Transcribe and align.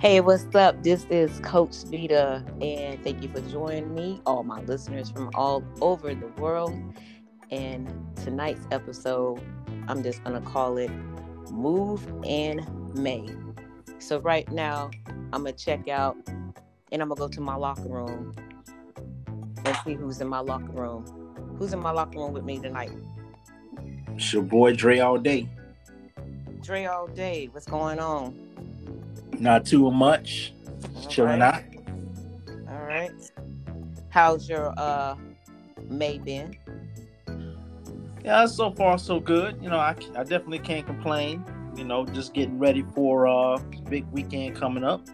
Hey, 0.00 0.20
what's 0.20 0.46
up? 0.54 0.84
This 0.84 1.06
is 1.10 1.40
Coach 1.40 1.74
Vita, 1.86 2.44
and 2.60 3.02
thank 3.02 3.20
you 3.20 3.28
for 3.30 3.40
joining 3.40 3.92
me, 3.96 4.22
all 4.26 4.44
my 4.44 4.60
listeners 4.60 5.10
from 5.10 5.28
all 5.34 5.64
over 5.80 6.14
the 6.14 6.28
world. 6.40 6.72
And 7.50 7.88
tonight's 8.14 8.64
episode, 8.70 9.40
I'm 9.88 10.04
just 10.04 10.22
going 10.22 10.40
to 10.40 10.48
call 10.48 10.76
it 10.76 10.92
Move 11.50 12.06
in 12.22 12.64
May. 12.94 13.28
So, 13.98 14.20
right 14.20 14.48
now, 14.52 14.88
I'm 15.32 15.42
going 15.42 15.56
to 15.56 15.64
check 15.64 15.88
out 15.88 16.16
and 16.92 17.02
I'm 17.02 17.08
going 17.08 17.16
to 17.16 17.20
go 17.22 17.26
to 17.26 17.40
my 17.40 17.56
locker 17.56 17.88
room 17.88 18.36
and 19.64 19.76
see 19.84 19.94
who's 19.94 20.20
in 20.20 20.28
my 20.28 20.38
locker 20.38 20.70
room. 20.70 21.56
Who's 21.58 21.72
in 21.72 21.80
my 21.80 21.90
locker 21.90 22.20
room 22.20 22.34
with 22.34 22.44
me 22.44 22.60
tonight? 22.60 22.92
It's 24.14 24.32
your 24.32 24.44
boy 24.44 24.76
Dre 24.76 25.00
all 25.00 25.18
day. 25.18 25.48
Dre 26.60 26.84
all 26.84 27.08
day. 27.08 27.48
What's 27.50 27.66
going 27.66 27.98
on? 27.98 28.47
Not 29.38 29.66
too 29.66 29.90
much. 29.90 30.52
All 30.96 31.02
Chilling 31.08 31.40
right. 31.40 31.54
out. 31.54 31.62
All 32.68 32.84
right. 32.84 33.12
How's 34.10 34.48
your 34.48 34.74
uh 34.76 35.16
May 35.88 36.18
been? 36.18 36.56
Yeah, 38.24 38.46
so 38.46 38.70
far 38.72 38.98
so 38.98 39.20
good. 39.20 39.58
You 39.62 39.70
know, 39.70 39.78
I, 39.78 39.94
I 40.14 40.22
definitely 40.24 40.58
can't 40.58 40.86
complain. 40.86 41.44
You 41.76 41.84
know, 41.84 42.04
just 42.04 42.34
getting 42.34 42.58
ready 42.58 42.84
for 42.94 43.26
uh 43.26 43.58
big 43.88 44.06
weekend 44.10 44.56
coming 44.56 44.84
up. 44.84 45.06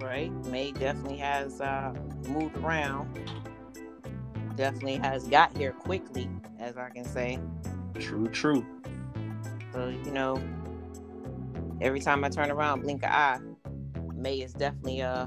Right. 0.00 0.32
May 0.46 0.72
definitely 0.72 1.18
has 1.18 1.60
uh 1.60 1.92
moved 2.28 2.56
around. 2.58 3.18
Definitely 4.54 4.96
has 4.96 5.28
got 5.28 5.56
here 5.56 5.72
quickly, 5.72 6.30
as 6.58 6.76
I 6.78 6.88
can 6.90 7.04
say. 7.04 7.38
True, 7.98 8.28
true. 8.28 8.64
So, 9.72 9.88
you 9.88 10.10
know, 10.10 10.40
every 11.80 12.00
time 12.00 12.24
I 12.24 12.28
turn 12.28 12.50
around, 12.50 12.82
blink 12.82 13.02
an 13.02 13.10
eye, 13.10 13.38
May 14.14 14.40
is 14.40 14.52
definitely 14.52 15.02
uh 15.02 15.26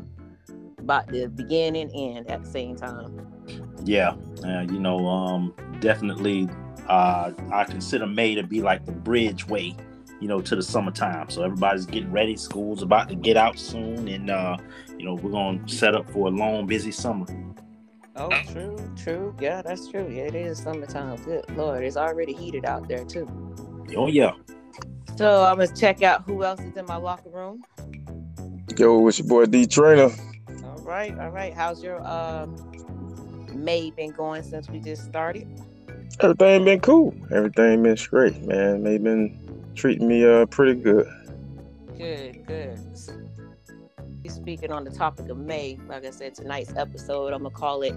about 0.79 1.07
the 1.07 1.27
begin 1.27 1.75
and 1.75 1.91
end 1.93 2.29
at 2.29 2.43
the 2.43 2.49
same 2.49 2.75
time. 2.75 3.27
Yeah, 3.83 4.15
uh, 4.43 4.61
you 4.61 4.79
know, 4.79 5.05
um, 5.07 5.53
definitely. 5.79 6.49
Uh, 6.87 7.31
I 7.51 7.65
consider 7.65 8.07
May 8.07 8.33
to 8.33 8.41
be 8.41 8.61
like 8.61 8.83
the 8.85 8.91
bridge 8.91 9.47
way, 9.47 9.75
you 10.19 10.27
know, 10.27 10.41
to 10.41 10.55
the 10.55 10.63
summertime. 10.63 11.29
So 11.29 11.43
everybody's 11.43 11.85
getting 11.85 12.11
ready. 12.11 12.35
School's 12.35 12.81
about 12.81 13.09
to 13.09 13.15
get 13.15 13.37
out 13.37 13.59
soon, 13.59 14.07
and 14.07 14.29
uh, 14.29 14.57
you 14.97 15.05
know, 15.05 15.13
we're 15.13 15.31
gonna 15.31 15.67
set 15.67 15.95
up 15.95 16.09
for 16.09 16.27
a 16.27 16.31
long, 16.31 16.65
busy 16.65 16.91
summer. 16.91 17.25
Oh, 18.15 18.31
true, 18.51 18.77
true. 18.97 19.35
Yeah, 19.39 19.61
that's 19.61 19.87
true. 19.87 20.09
Yeah, 20.09 20.23
it 20.23 20.35
is 20.35 20.57
summertime. 20.57 21.23
Good 21.23 21.45
lord, 21.55 21.83
it's 21.83 21.97
already 21.97 22.33
heated 22.33 22.65
out 22.65 22.87
there 22.87 23.05
too. 23.05 23.27
Oh 23.95 24.07
yeah. 24.07 24.31
So 25.19 25.43
I'm 25.43 25.57
gonna 25.57 25.67
check 25.75 26.01
out 26.01 26.23
who 26.23 26.45
else 26.45 26.61
is 26.61 26.77
in 26.77 26.85
my 26.85 26.95
locker 26.95 27.27
room. 27.27 27.61
Yo, 28.77 29.05
it's 29.05 29.19
your 29.19 29.27
boy 29.27 29.47
D 29.47 29.67
Trainer. 29.67 30.11
All 30.63 30.81
right, 30.83 31.13
all 31.19 31.29
right. 31.29 31.53
How's 31.53 31.83
your 31.83 31.99
uh, 32.05 32.47
May 33.53 33.91
been 33.91 34.11
going 34.11 34.43
since 34.43 34.69
we 34.69 34.79
just 34.79 35.03
started? 35.03 35.45
Everything 36.21 36.63
been 36.63 36.79
cool. 36.79 37.13
Everything 37.33 37.83
been 37.83 37.97
straight, 37.97 38.41
man. 38.43 38.83
They 38.83 38.97
been 38.97 39.37
treating 39.75 40.07
me 40.07 40.25
uh 40.25 40.45
pretty 40.45 40.79
good. 40.79 41.05
Good, 41.97 42.47
good. 42.47 42.79
Speaking 44.25 44.71
on 44.71 44.85
the 44.85 44.91
topic 44.91 45.27
of 45.27 45.37
May, 45.37 45.77
like 45.89 46.05
I 46.05 46.11
said, 46.11 46.33
tonight's 46.33 46.73
episode, 46.77 47.33
I'm 47.33 47.43
gonna 47.43 47.53
call 47.53 47.81
it 47.81 47.93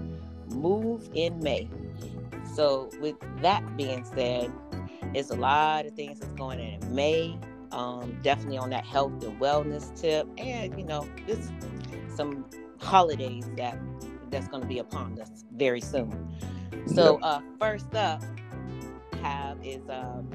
"Move 0.49 1.09
in 1.13 1.39
May." 1.39 1.69
So, 2.53 2.89
with 2.99 3.15
that 3.41 3.77
being 3.77 4.03
said, 4.03 4.51
it's 5.13 5.29
a 5.29 5.35
lot 5.35 5.85
of 5.85 5.93
things 5.93 6.19
that's 6.19 6.33
going 6.33 6.59
on 6.59 6.65
in 6.65 6.95
May. 6.95 7.37
Um, 7.71 8.19
definitely 8.21 8.59
on 8.59 8.69
that 8.69 8.85
health 8.85 9.23
and 9.23 9.39
wellness 9.39 9.99
tip, 9.99 10.27
and 10.37 10.77
you 10.77 10.85
know, 10.85 11.07
just 11.27 11.51
some 12.15 12.45
holidays 12.79 13.49
that 13.57 13.79
that's 14.29 14.47
going 14.47 14.61
to 14.61 14.67
be 14.67 14.79
upon 14.79 15.19
us 15.19 15.45
very 15.55 15.81
soon. 15.81 16.37
So, 16.85 17.19
uh, 17.21 17.41
first 17.59 17.95
up, 17.95 18.21
have 19.21 19.57
is 19.65 19.81
um, 19.89 20.27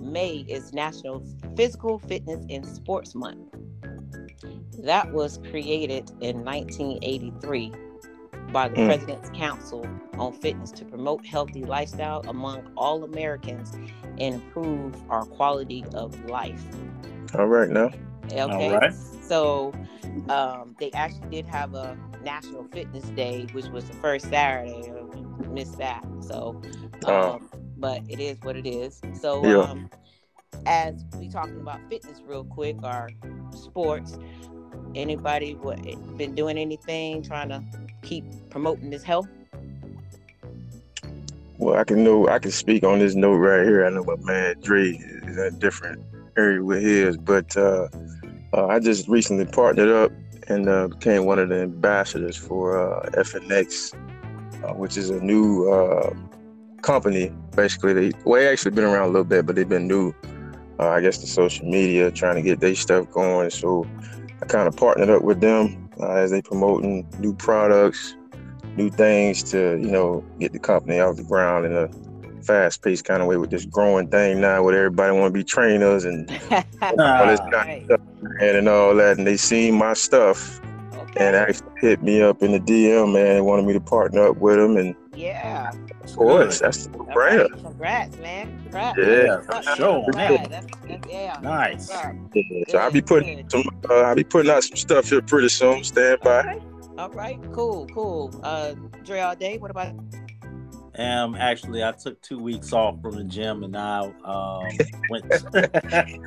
May 0.00 0.44
is 0.48 0.72
National 0.72 1.22
Physical 1.56 1.98
Fitness 1.98 2.44
and 2.50 2.66
Sports 2.66 3.14
Month. 3.14 3.54
That 4.78 5.12
was 5.12 5.38
created 5.50 6.10
in 6.20 6.44
1983 6.44 7.72
by 8.54 8.68
the 8.68 8.76
mm. 8.76 8.86
President's 8.86 9.30
Council 9.30 9.84
on 10.16 10.32
Fitness 10.32 10.70
to 10.70 10.84
promote 10.84 11.26
healthy 11.26 11.64
lifestyle 11.64 12.22
among 12.28 12.64
all 12.76 13.02
Americans 13.02 13.72
and 14.18 14.36
improve 14.36 14.94
our 15.10 15.24
quality 15.24 15.84
of 15.92 16.30
life. 16.30 16.64
All 17.36 17.46
right, 17.46 17.68
now. 17.68 17.90
Okay. 18.26 18.40
All 18.40 18.78
right. 18.78 18.94
So 19.22 19.72
um, 20.28 20.76
they 20.78 20.92
actually 20.92 21.28
did 21.30 21.46
have 21.46 21.74
a 21.74 21.98
National 22.22 22.62
Fitness 22.72 23.04
Day, 23.10 23.48
which 23.52 23.66
was 23.66 23.86
the 23.86 23.94
first 23.94 24.30
Saturday. 24.30 24.88
We 25.38 25.48
missed 25.48 25.76
that. 25.78 26.06
So, 26.20 26.62
oh. 27.06 27.32
um, 27.32 27.48
uh, 27.52 27.56
but 27.76 28.02
it 28.08 28.20
is 28.20 28.38
what 28.42 28.56
it 28.56 28.68
is. 28.68 29.00
So, 29.20 29.44
yeah. 29.44 29.68
um, 29.68 29.90
as 30.64 31.04
we 31.18 31.28
talking 31.28 31.60
about 31.60 31.80
fitness 31.90 32.20
real 32.24 32.44
quick, 32.44 32.76
our 32.84 33.10
sports. 33.50 34.16
Anybody 34.94 35.56
what, 35.56 35.82
been 36.16 36.36
doing 36.36 36.56
anything 36.56 37.20
trying 37.20 37.48
to 37.48 37.64
keep 38.04 38.24
promoting 38.50 38.90
this 38.90 39.02
health? 39.02 39.28
Well, 41.58 41.76
I 41.76 41.84
can 41.84 42.02
know 42.04 42.28
I 42.28 42.38
can 42.38 42.50
speak 42.50 42.84
on 42.84 42.98
this 42.98 43.14
note 43.14 43.36
right 43.36 43.64
here. 43.64 43.86
I 43.86 43.90
know 43.90 44.04
my 44.04 44.16
man 44.16 44.56
Dre 44.60 44.90
is 44.90 45.36
in 45.36 45.38
a 45.38 45.50
different 45.50 46.02
area 46.36 46.62
with 46.62 46.82
his, 46.82 47.16
but 47.16 47.56
uh, 47.56 47.88
uh, 48.52 48.66
I 48.66 48.80
just 48.80 49.08
recently 49.08 49.46
partnered 49.46 49.88
up 49.88 50.12
and 50.48 50.68
uh, 50.68 50.88
became 50.88 51.24
one 51.24 51.38
of 51.38 51.48
the 51.48 51.62
ambassadors 51.62 52.36
for 52.36 52.76
uh, 52.76 53.08
FNX, 53.10 53.94
uh, 54.64 54.74
which 54.74 54.96
is 54.96 55.10
a 55.10 55.20
new 55.20 55.70
uh, 55.70 56.14
company. 56.82 57.32
Basically, 57.54 57.92
they 57.92 58.12
well, 58.24 58.40
they 58.40 58.48
actually 58.48 58.72
been 58.72 58.84
around 58.84 59.04
a 59.04 59.12
little 59.12 59.24
bit, 59.24 59.46
but 59.46 59.54
they've 59.54 59.68
been 59.68 59.88
new. 59.88 60.12
I 60.76 61.00
guess 61.00 61.18
the 61.18 61.28
social 61.28 61.66
media 61.66 62.10
trying 62.10 62.34
to 62.34 62.42
get 62.42 62.58
their 62.58 62.74
stuff 62.74 63.08
going. 63.12 63.48
So 63.50 63.86
I 64.42 64.46
kind 64.46 64.66
of 64.66 64.76
partnered 64.76 65.08
up 65.08 65.22
with 65.22 65.40
them 65.40 65.83
uh, 66.00 66.12
as 66.12 66.30
they 66.30 66.42
promoting 66.42 67.06
new 67.18 67.34
products, 67.34 68.16
new 68.76 68.90
things 68.90 69.42
to 69.50 69.78
you 69.78 69.90
know 69.90 70.24
get 70.40 70.52
the 70.52 70.58
company 70.58 71.00
off 71.00 71.16
the 71.16 71.24
ground 71.24 71.66
in 71.66 71.76
a 71.76 71.88
fast-paced 72.42 73.04
kind 73.04 73.22
of 73.22 73.28
way 73.28 73.36
with 73.36 73.50
this 73.50 73.64
growing 73.64 74.08
thing 74.08 74.40
now, 74.40 74.62
where 74.62 74.76
everybody 74.76 75.16
want 75.16 75.32
to 75.32 75.38
be 75.38 75.44
trainers 75.44 76.04
and 76.04 76.30
all 76.82 77.26
this 77.26 77.40
kind 77.50 77.70
of 77.70 77.84
stuff 77.84 78.00
and, 78.40 78.56
and 78.56 78.68
all 78.68 78.94
that. 78.94 79.16
And 79.18 79.26
they 79.26 79.36
seen 79.36 79.74
my 79.74 79.94
stuff 79.94 80.60
okay. 80.94 81.26
and 81.26 81.36
actually 81.36 81.72
hit 81.80 82.02
me 82.02 82.22
up 82.22 82.42
in 82.42 82.52
the 82.52 82.60
DM, 82.60 83.12
man. 83.12 83.36
They 83.36 83.40
wanted 83.40 83.66
me 83.66 83.72
to 83.72 83.80
partner 83.80 84.28
up 84.28 84.36
with 84.36 84.56
them, 84.56 84.76
and 84.76 84.94
yeah, 85.16 85.72
of 86.02 86.16
course, 86.16 86.60
that's 86.60 86.86
the 86.86 86.98
brand. 86.98 87.50
Right. 87.50 87.62
Congrats, 87.62 88.18
man. 88.18 88.60
Congrats. 88.62 88.98
Yeah, 88.98 89.40
for 89.40 89.62
sure, 89.76 90.12
man. 90.14 90.50
That's, 90.50 90.66
that's, 90.86 91.08
yeah. 91.10 91.38
Nice. 91.42 91.90
Yeah, 91.90 92.12
so 92.68 92.78
I'll 92.78 92.90
be 92.90 93.02
putting 93.02 93.48
some. 93.48 93.62
Uh, 93.88 93.94
I'll 93.94 94.14
be 94.14 94.24
putting 94.24 94.50
out 94.50 94.64
some 94.64 94.76
stuff 94.76 95.10
here 95.10 95.22
pretty 95.22 95.48
soon. 95.48 95.84
Stand 95.84 96.20
by. 96.20 96.40
Okay. 96.40 96.60
All 96.98 97.10
right, 97.10 97.40
cool, 97.52 97.86
cool. 97.88 98.40
Uh, 98.42 98.74
Dre 99.04 99.20
all 99.20 99.34
day. 99.34 99.58
What 99.58 99.70
about? 99.70 99.94
Um, 100.96 101.34
actually, 101.34 101.82
I 101.82 101.90
took 101.92 102.20
two 102.22 102.38
weeks 102.38 102.72
off 102.72 103.00
from 103.02 103.16
the 103.16 103.24
gym, 103.24 103.64
and 103.64 103.76
I 103.76 104.00
um 104.24 104.68
went. 105.10 105.24
I 105.54 106.18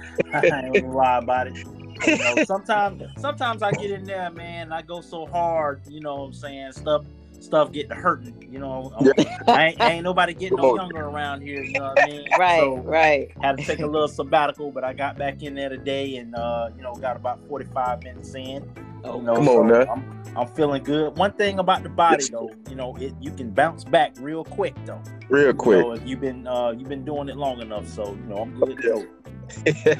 ain't 0.43 0.73
gonna 0.73 0.91
lie 0.91 1.17
about 1.19 1.47
it. 1.47 1.57
You 2.05 2.17
know, 2.17 2.43
sometimes, 2.43 3.03
sometimes 3.17 3.63
I 3.63 3.71
get 3.71 3.91
in 3.91 4.03
there, 4.03 4.29
man. 4.29 4.71
I 4.71 4.81
go 4.81 5.01
so 5.01 5.25
hard. 5.25 5.81
You 5.87 6.01
know, 6.01 6.15
what 6.15 6.25
I'm 6.25 6.33
saying 6.33 6.73
stuff 6.73 7.05
stuff 7.39 7.71
getting 7.71 7.91
hurting. 7.91 8.47
You 8.51 8.59
know, 8.59 8.93
yeah. 9.01 9.37
I 9.47 9.67
ain't, 9.67 9.81
ain't, 9.81 10.03
nobody 10.03 10.33
getting 10.33 10.57
no 10.57 10.75
younger 10.75 11.05
around 11.05 11.41
here. 11.41 11.63
You 11.63 11.73
know 11.73 11.93
what 11.95 12.03
I 12.03 12.07
mean? 12.07 12.27
Right, 12.37 12.59
so, 12.59 12.77
right. 12.77 13.31
Had 13.41 13.57
to 13.57 13.63
take 13.63 13.79
a 13.79 13.87
little 13.87 14.07
sabbatical, 14.07 14.71
but 14.71 14.83
I 14.83 14.93
got 14.93 15.17
back 15.17 15.41
in 15.41 15.55
there 15.55 15.69
today, 15.69 16.17
and 16.17 16.35
uh, 16.35 16.69
you 16.75 16.83
know, 16.83 16.93
got 16.95 17.15
about 17.15 17.39
forty 17.47 17.65
five 17.65 18.03
minutes 18.03 18.35
in. 18.35 18.69
Oh, 19.03 19.17
you 19.17 19.23
know, 19.23 19.35
come 19.35 19.49
on, 19.49 19.67
man. 19.67 19.89
I'm, 19.89 20.37
I'm 20.37 20.47
feeling 20.47 20.83
good. 20.83 21.17
One 21.17 21.33
thing 21.33 21.59
about 21.59 21.83
the 21.83 21.89
body, 21.89 22.25
though, 22.29 22.51
you 22.69 22.75
know, 22.75 22.95
it 22.97 23.13
you 23.19 23.31
can 23.31 23.51
bounce 23.51 23.83
back 23.83 24.13
real 24.19 24.43
quick, 24.43 24.75
though. 24.85 25.01
Real 25.29 25.53
quick. 25.53 25.83
You 25.83 25.95
know, 25.95 26.05
you've 26.05 26.21
been 26.21 26.47
uh, 26.47 26.71
you've 26.71 26.89
been 26.89 27.05
doing 27.05 27.29
it 27.29 27.37
long 27.37 27.61
enough, 27.61 27.87
so 27.87 28.13
you 28.13 28.29
know, 28.29 28.37
I'm 28.37 28.59
good. 28.59 28.79
Yeah. 28.83 29.03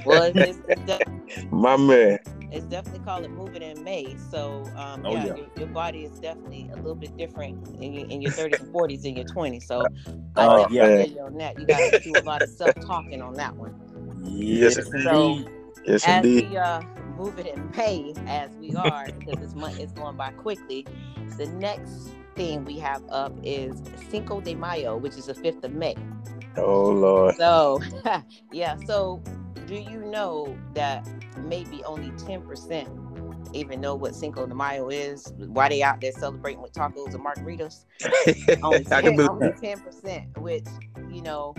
well, 0.05 0.31
it's, 0.35 0.59
it's 0.67 1.45
my 1.51 1.77
man 1.77 2.19
it's 2.51 2.65
definitely 2.65 3.03
called 3.03 3.25
it 3.25 3.31
moving 3.31 3.61
in 3.61 3.83
May. 3.83 4.15
So 4.31 4.63
um, 4.75 5.05
oh, 5.05 5.13
yeah, 5.13 5.25
yeah. 5.25 5.35
Your, 5.35 5.47
your, 5.57 5.67
body 5.67 6.05
is 6.05 6.19
definitely 6.19 6.69
a 6.73 6.75
little 6.77 6.95
bit 6.95 7.15
different 7.17 7.67
in 7.81 7.93
your, 7.93 8.07
in 8.07 8.21
your 8.21 8.31
30s 8.33 8.59
and 8.61 8.73
40s 8.73 9.01
than 9.01 9.15
your 9.15 9.25
20s. 9.25 9.63
So 9.63 9.81
uh, 10.35 10.65
I 10.65 10.67
yeah. 10.71 11.03
you 11.03 11.19
on 11.19 11.37
that. 11.37 11.59
You 11.59 11.65
got 11.65 11.91
to 11.91 11.99
do 11.99 12.17
a 12.17 12.19
lot 12.19 12.41
of 12.41 12.49
self 12.49 12.75
talking 12.85 13.21
on 13.21 13.33
that 13.35 13.55
one. 13.55 13.75
Yes, 14.23 14.75
so, 15.03 15.39
Yes, 15.85 16.05
as 16.05 16.25
indeed. 16.25 16.49
we 16.49 16.57
uh, 16.57 16.81
move 17.17 17.39
it 17.39 17.47
in 17.47 17.71
May, 17.75 18.13
as 18.27 18.51
we 18.57 18.75
are, 18.75 19.07
because 19.19 19.39
this 19.39 19.55
month 19.55 19.79
is 19.79 19.91
going 19.93 20.17
by 20.17 20.31
quickly, 20.31 20.85
the 21.37 21.47
next 21.47 22.09
thing 22.35 22.65
we 22.65 22.77
have 22.79 23.03
up 23.09 23.33
is 23.43 23.81
Cinco 24.09 24.41
de 24.41 24.53
Mayo, 24.53 24.97
which 24.97 25.17
is 25.17 25.25
the 25.25 25.33
5th 25.33 25.63
of 25.63 25.73
May. 25.73 25.95
Oh, 26.57 26.89
Lord. 26.89 27.35
So, 27.35 27.81
yeah. 28.51 28.75
So 28.85 29.21
do 29.67 29.75
you 29.75 29.99
know 29.99 30.57
that 30.73 31.05
maybe 31.37 31.83
only 31.83 32.11
10% 32.11 32.89
even 33.53 33.79
know 33.81 33.95
what 33.95 34.15
Cinco 34.15 34.45
de 34.47 34.55
Mayo 34.55 34.89
is? 34.89 35.33
Why 35.37 35.69
they 35.69 35.83
out 35.83 36.01
there 36.01 36.11
celebrating 36.13 36.61
with 36.61 36.73
tacos 36.73 37.13
and 37.13 37.23
margaritas? 37.23 37.85
Only 38.63 38.83
10, 38.85 39.19
only 39.21 39.51
10%, 39.51 40.37
which, 40.37 40.65
you 41.11 41.21
know, 41.21 41.53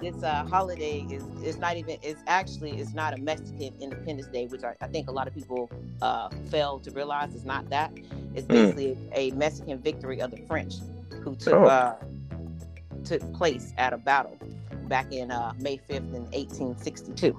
this 0.00 0.20
uh, 0.24 0.44
holiday 0.50 1.06
is 1.10 1.24
is 1.44 1.58
not 1.58 1.76
even 1.76 1.96
it's 2.02 2.20
actually 2.26 2.72
it's 2.72 2.92
not 2.92 3.14
a 3.14 3.18
Mexican 3.18 3.72
Independence 3.80 4.26
Day, 4.28 4.46
which 4.46 4.64
I, 4.64 4.74
I 4.80 4.88
think 4.88 5.08
a 5.08 5.12
lot 5.12 5.28
of 5.28 5.34
people 5.34 5.70
uh, 6.02 6.28
fail 6.50 6.80
to 6.80 6.90
realize 6.90 7.34
it's 7.34 7.44
not 7.44 7.70
that. 7.70 7.92
It's 8.34 8.48
Mm. 8.48 8.74
basically 8.74 8.98
a 9.14 9.30
Mexican 9.32 9.80
victory 9.80 10.20
of 10.20 10.32
the 10.32 10.38
French, 10.48 10.74
who 11.22 11.36
took 11.36 11.54
Oh. 11.54 11.64
uh, 11.66 11.96
took 13.18 13.32
place 13.34 13.72
at 13.76 13.92
a 13.92 13.98
battle 13.98 14.36
back 14.88 15.12
in 15.12 15.30
uh, 15.30 15.52
May 15.58 15.76
fifth 15.76 16.14
in 16.14 16.26
eighteen 16.32 16.76
sixty 16.78 17.12
two. 17.12 17.38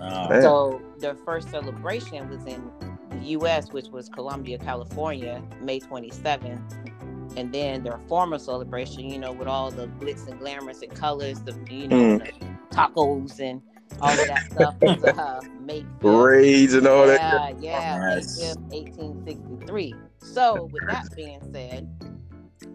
Uh, 0.00 0.28
Man. 0.28 0.42
So 0.42 0.80
their 0.98 1.14
first 1.14 1.48
celebration 1.50 2.28
was 2.28 2.44
in 2.46 2.70
the 3.10 3.18
U.S., 3.38 3.72
which 3.72 3.86
was 3.88 4.08
Columbia, 4.08 4.58
California, 4.58 5.40
May 5.60 5.78
27th. 5.78 7.36
And 7.36 7.52
then 7.52 7.84
their 7.84 7.98
formal 8.08 8.38
celebration, 8.40 9.08
you 9.08 9.18
know, 9.18 9.30
with 9.32 9.46
all 9.46 9.70
the 9.70 9.86
glitz 9.86 10.26
and 10.28 10.40
glamorous 10.40 10.82
and 10.82 10.92
colors, 10.94 11.40
the 11.42 11.54
you 11.70 11.86
know, 11.88 11.96
Mm. 12.18 12.24
the 12.24 12.76
tacos 12.76 13.38
and 13.38 13.62
all 14.00 14.10
of 14.10 14.26
that 14.26 14.42
stuff 14.50 14.74
was 14.80 15.04
uh, 15.04 15.40
May 15.60 15.82
5th. 15.82 16.00
Parades 16.00 16.74
and 16.74 16.86
all 16.88 17.06
that. 17.06 17.20
Yeah, 17.20 17.52
yeah, 17.60 17.98
Nice. 17.98 18.56
1863. 18.70 19.94
So 20.18 20.64
with 20.72 20.82
that 20.88 21.04
being 21.14 21.40
said, 21.52 21.88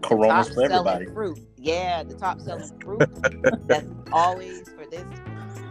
Coronas 0.02 0.48
top 0.48 0.56
for 0.56 0.64
everybody. 0.64 1.06
fruit. 1.08 1.40
Yeah, 1.58 2.04
the 2.04 2.14
top 2.16 2.40
selling 2.46 2.72
fruit 2.82 3.10
that's 3.68 3.88
always 4.12 4.70
for 4.70 4.86
this 4.86 5.06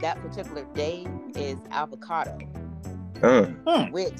that 0.00 0.20
particular 0.20 0.64
day 0.74 1.06
is 1.34 1.58
avocado, 1.70 2.38
Uh, 3.22 3.86
which 3.86 4.18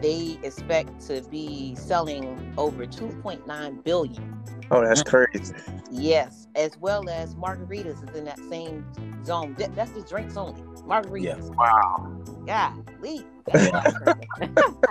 they 0.00 0.38
expect 0.42 1.00
to 1.06 1.22
be 1.30 1.74
selling 1.76 2.52
over 2.58 2.84
2.9 2.86 3.84
billion. 3.84 4.42
oh, 4.70 4.80
that's 4.84 5.02
crazy. 5.02 5.54
Yes, 5.90 6.46
as 6.54 6.76
well 6.78 7.08
as 7.08 7.34
margaritas 7.34 8.08
is 8.08 8.16
in 8.16 8.24
that 8.24 8.38
same 8.50 8.84
zone. 9.24 9.54
That- 9.58 9.74
That's 9.74 9.90
the 9.92 10.02
drinks 10.02 10.36
only. 10.36 10.62
Margaritas. 10.86 11.22
Yeah. 11.24 11.36
Wow. 11.56 12.24
Golly. 12.46 13.24
That's 13.46 13.66
a, 14.02 14.16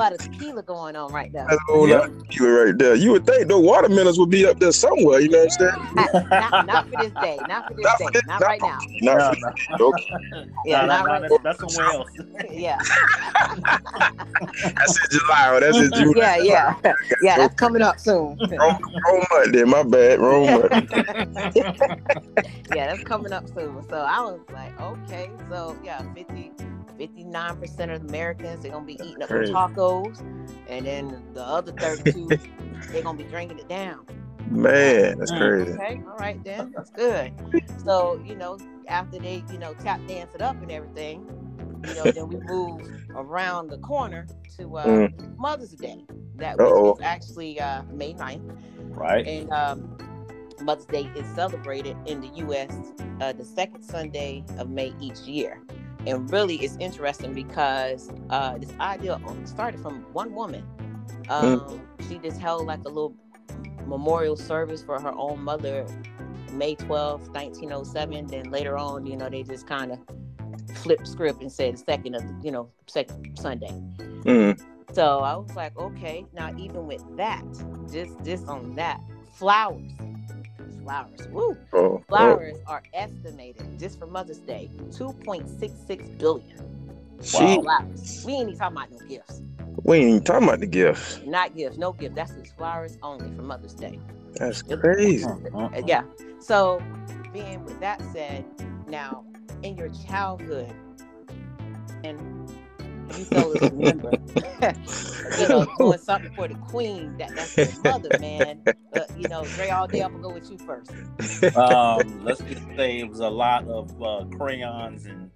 lot 0.00 0.12
of 0.12 0.20
a 0.20 0.22
lot 0.22 0.26
of 0.26 0.38
tequila 0.38 0.62
going 0.62 0.96
on 0.96 1.12
right 1.12 1.32
now. 1.32 1.46
That's 1.48 1.60
a 1.68 1.72
whole 1.72 1.88
lot 1.88 2.04
of 2.08 2.18
tequila 2.28 2.64
right 2.66 2.78
there. 2.78 2.94
You 2.94 3.12
would 3.12 3.26
think 3.26 3.48
the 3.48 3.58
watermelons 3.58 4.18
would 4.18 4.30
be 4.30 4.46
up 4.46 4.58
there 4.58 4.72
somewhere. 4.72 5.20
You 5.20 5.28
know 5.28 5.44
what 5.44 5.60
I'm 5.62 6.16
saying? 6.16 6.28
not, 6.30 6.66
not 6.66 6.88
for 6.90 7.02
this 7.02 7.12
day. 7.22 7.38
Not 7.48 7.68
for 7.68 7.74
this 7.74 7.84
Not 7.84 7.98
day. 7.98 8.04
for 8.06 8.10
this- 8.12 8.22
Not 8.26 8.40
not 8.40 8.46
right 8.46 8.60
now. 8.60 8.78
Not 9.02 9.16
No, 9.18 9.32
for- 9.32 9.78
no. 9.78 9.86
Okay. 9.88 10.10
Yeah, 10.66 10.80
No, 10.82 10.86
not 10.86 11.04
no, 11.06 11.12
right 11.12 11.22
no, 11.22 11.38
that's, 11.42 11.58
that's 11.60 11.74
somewhere 11.74 11.94
else. 11.94 12.10
Yeah. 12.50 12.78
That's 14.62 14.98
in 14.98 15.18
July. 15.18 15.50
Or 15.54 15.60
that's 15.60 15.76
in 15.78 15.90
June. 15.94 16.14
Yeah, 16.16 16.36
yeah. 16.38 16.74
Yeah, 17.22 17.36
that's 17.38 17.54
coming 17.54 17.82
up 17.82 17.98
soon. 18.00 18.38
Wrong, 18.50 18.80
wrong 19.06 19.24
month 19.30 19.52
then. 19.52 19.68
My 19.70 19.82
bad. 19.82 20.18
Wrong 20.20 20.46
month. 20.46 20.90
yeah, 22.74 22.86
that's 22.94 23.04
coming 23.04 23.32
up 23.32 23.46
soon. 23.48 23.82
So 23.88 23.96
I 23.98 24.20
was 24.20 24.40
like, 24.52 24.78
okay, 24.80 25.30
so 25.48 25.76
yeah, 25.84 26.02
50, 26.14 26.52
59% 27.00 27.94
of 27.96 28.02
Americans 28.02 28.62
they're 28.62 28.72
gonna 28.72 28.84
be 28.86 28.94
eating 28.94 29.22
up 29.22 29.32
their 29.32 29.38
Crazy. 29.38 29.52
tacos, 29.52 30.22
and 30.68 30.86
then 30.86 31.22
the 31.34 31.42
other 31.42 31.72
32 31.72 32.38
they're 32.92 33.02
gonna 33.02 33.18
be 33.18 33.24
drinking 33.24 33.58
it 33.58 33.68
down. 33.68 34.06
Man, 34.50 35.18
that's 35.18 35.30
Mm. 35.30 35.38
crazy. 35.38 35.80
Okay, 35.80 36.00
all 36.08 36.16
right 36.16 36.42
then, 36.44 36.72
that's 36.74 36.90
good. 36.90 37.32
So 37.84 38.20
you 38.24 38.36
know, 38.36 38.58
after 38.88 39.18
they 39.18 39.44
you 39.50 39.58
know 39.58 39.74
tap 39.74 40.06
dance 40.06 40.34
it 40.34 40.42
up 40.42 40.60
and 40.62 40.70
everything, 40.70 41.26
you 41.84 41.94
know, 41.94 42.10
then 42.10 42.28
we 42.28 42.36
move 42.46 42.82
around 43.14 43.68
the 43.68 43.78
corner 43.78 44.26
to 44.58 44.76
uh, 44.76 44.86
Mm. 44.86 45.38
Mother's 45.38 45.70
Day. 45.70 46.04
That 46.36 46.58
which 46.58 46.96
actually 47.02 47.60
uh, 47.60 47.82
May 47.92 48.14
9th. 48.14 48.42
Right. 48.94 49.26
and 49.26 49.50
um, 49.50 49.98
Mother's 50.60 50.86
Day 50.86 51.10
is 51.16 51.26
celebrated 51.34 51.96
in 52.06 52.20
the 52.20 52.28
U.S. 52.28 52.70
Uh, 53.20 53.32
the 53.32 53.44
second 53.44 53.82
Sunday 53.82 54.44
of 54.58 54.68
May 54.70 54.94
each 55.00 55.20
year. 55.20 55.60
And 56.06 56.30
really, 56.32 56.56
it's 56.56 56.76
interesting 56.78 57.34
because 57.34 58.10
uh, 58.30 58.58
this 58.58 58.72
idea 58.80 59.18
started 59.44 59.80
from 59.80 60.02
one 60.12 60.34
woman. 60.34 60.66
Um, 61.28 61.80
She 62.08 62.18
just 62.18 62.40
held 62.40 62.66
like 62.66 62.80
a 62.80 62.88
little 62.88 63.14
memorial 63.86 64.36
service 64.36 64.82
for 64.82 65.00
her 65.00 65.12
own 65.12 65.42
mother, 65.42 65.86
May 66.52 66.74
twelfth, 66.74 67.28
1907. 67.28 68.26
Then 68.26 68.50
later 68.50 68.76
on, 68.76 69.06
you 69.06 69.16
know, 69.16 69.28
they 69.28 69.42
just 69.42 69.66
kind 69.66 69.92
of 69.92 69.98
flipped 70.76 71.06
script 71.06 71.42
and 71.42 71.52
said 71.52 71.78
second 71.78 72.14
of 72.14 72.22
you 72.42 72.50
know, 72.50 72.70
second 72.86 73.38
Sunday. 73.38 73.70
Mm. 74.24 74.60
So 74.92 75.20
I 75.20 75.36
was 75.36 75.54
like, 75.54 75.76
okay, 75.78 76.26
now 76.32 76.50
even 76.56 76.86
with 76.86 77.04
that, 77.16 77.44
just 77.90 78.12
just 78.24 78.46
on 78.48 78.74
that, 78.76 79.00
flowers, 79.34 79.92
flowers, 80.90 81.28
woo, 81.30 81.56
Oh, 81.72 81.78
oh. 81.78 82.04
flowers 82.08 82.56
are 82.66 82.82
estimated 82.94 83.78
just 83.78 83.98
for 83.98 84.06
Mother's 84.06 84.40
Day, 84.40 84.70
two 84.90 85.12
point 85.24 85.48
six 85.48 85.74
six 85.86 86.08
billion 86.18 86.58
She, 87.22 87.60
flowers. 87.60 88.22
We 88.26 88.32
ain't 88.34 88.48
even 88.48 88.58
talking 88.58 88.76
about 88.76 88.90
no 88.90 88.98
gifts, 89.08 89.42
we 89.84 89.98
ain't 89.98 90.08
even 90.08 90.24
talking 90.24 90.48
about 90.48 90.60
the 90.60 90.66
gifts. 90.66 91.20
not 91.24 91.54
gifts, 91.56 91.78
no 91.78 91.92
gifts. 91.92 92.16
That's 92.16 92.32
just 92.34 92.56
flowers 92.56 92.98
only 93.02 93.30
for 93.36 93.42
Mother's 93.42 93.74
Day. 93.74 94.00
That's 94.34 94.62
crazy. 94.62 95.26
Uh, 95.54 95.68
yeah. 95.86 96.02
So, 96.40 96.82
being 97.32 97.64
with 97.64 97.78
that 97.80 98.02
said, 98.12 98.44
now 98.88 99.24
in 99.62 99.76
your 99.76 99.90
childhood, 100.08 100.72
and 102.04 102.50
you 103.16 103.24
fellas 103.26 103.60
remember, 103.60 104.12
you 105.38 105.48
know, 105.48 105.66
doing 105.78 105.98
something 105.98 106.30
for 106.34 106.48
the 106.48 106.54
queen. 106.54 107.16
That 107.18 107.34
that's 107.34 107.54
his 107.56 107.78
mother, 107.82 108.16
man. 108.18 108.60
Uh, 108.94 109.04
you 109.16 109.28
know, 109.28 109.46
Dre, 109.48 109.68
all 109.68 109.86
day 109.86 110.00
I'm 110.00 110.12
gonna 110.12 110.22
go 110.22 110.32
with 110.32 110.50
you 110.50 110.58
first. 110.58 110.90
um, 111.56 112.24
let's 112.24 112.40
just 112.42 112.62
say 112.76 113.00
it 113.00 113.08
was 113.08 113.20
a 113.20 113.28
lot 113.28 113.66
of 113.68 114.02
uh, 114.02 114.24
crayons 114.36 115.06
and 115.06 115.30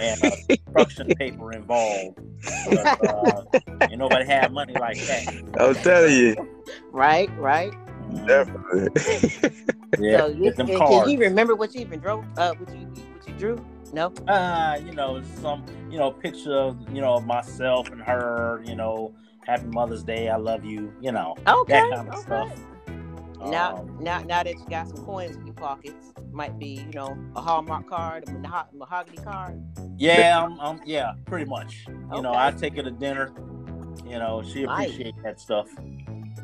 and 0.00 0.22
uh, 0.24 0.30
construction 0.48 1.14
paper 1.16 1.52
involved. 1.52 2.18
But, 2.66 3.06
uh, 3.06 3.42
and 3.66 3.98
nobody 3.98 4.24
had 4.24 4.52
money 4.52 4.74
like 4.74 4.98
that. 5.06 5.28
I'm 5.58 5.74
telling 5.76 6.14
you, 6.14 6.36
Right, 6.92 7.30
right. 7.38 7.72
Definitely. 8.26 9.30
Yeah, 9.98 10.18
so 10.18 10.26
you, 10.28 10.52
can, 10.52 10.66
can 10.66 11.08
you 11.08 11.18
remember 11.18 11.54
what 11.54 11.74
you 11.74 11.80
even 11.80 11.98
drew? 11.98 12.24
Uh, 12.36 12.54
what 12.54 12.72
you 12.74 12.86
what 12.86 13.28
you 13.28 13.34
drew? 13.34 13.64
No. 13.92 14.12
uh, 14.26 14.78
you 14.84 14.92
know, 14.92 15.22
some, 15.40 15.64
you 15.90 15.98
know, 15.98 16.10
picture 16.10 16.52
of, 16.52 16.76
you 16.92 17.00
know, 17.00 17.20
myself 17.20 17.90
and 17.90 18.02
her, 18.02 18.62
you 18.66 18.74
know, 18.74 19.14
happy 19.46 19.66
Mother's 19.66 20.02
Day, 20.04 20.28
I 20.28 20.36
love 20.36 20.64
you, 20.64 20.92
you 21.00 21.12
know, 21.12 21.34
Okay. 21.46 21.72
that 21.72 21.90
kind 21.96 22.08
of 22.08 22.14
okay. 22.14 22.22
stuff. 22.22 22.52
Now, 23.50 23.76
Um, 23.78 23.98
now, 24.00 24.20
now 24.22 24.42
that 24.42 24.58
you 24.58 24.66
got 24.68 24.88
some 24.88 25.04
coins 25.04 25.36
in 25.36 25.46
your 25.46 25.54
pockets, 25.54 26.12
might 26.32 26.58
be 26.58 26.84
you 26.86 26.92
know 26.92 27.16
a 27.34 27.40
Hallmark 27.40 27.88
card, 27.88 28.28
a 28.28 28.32
maho- 28.32 28.72
mahogany 28.74 29.16
card. 29.18 29.60
yeah, 29.96 30.44
I'm, 30.44 30.60
I'm, 30.60 30.80
yeah, 30.84 31.12
pretty 31.24 31.48
much. 31.48 31.86
You 32.14 32.20
know, 32.22 32.32
I 32.34 32.50
take 32.50 32.76
her 32.76 32.82
to 32.82 32.90
dinner. 32.90 33.32
You 34.04 34.18
know, 34.18 34.42
she 34.42 34.64
Nice. 34.64 34.90
appreciate 34.90 35.14
that 35.22 35.40
stuff. 35.40 35.68